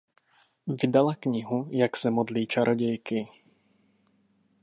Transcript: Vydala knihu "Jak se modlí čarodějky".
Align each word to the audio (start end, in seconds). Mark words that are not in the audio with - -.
Vydala 0.67 1.15
knihu 1.15 1.67
"Jak 1.71 1.97
se 1.97 2.09
modlí 2.11 2.47
čarodějky". 2.47 3.27